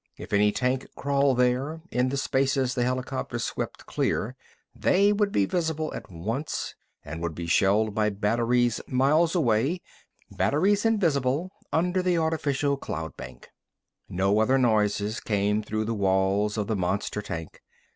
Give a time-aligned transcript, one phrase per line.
[0.17, 4.35] If any tanks crawled there, in the spaces the helicopters swept clear,
[4.73, 6.73] they would be visible at once
[7.05, 9.79] and would be shelled by batteries miles away,
[10.31, 13.49] batteries invisible under the artificial cloud bank.
[14.09, 17.61] No other noises came through the walls of the monster tank.